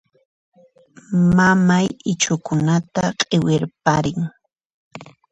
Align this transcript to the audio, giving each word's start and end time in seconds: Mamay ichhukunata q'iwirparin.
Mamay 1.35 1.85
ichhukunata 2.11 3.03
q'iwirparin. 3.19 4.21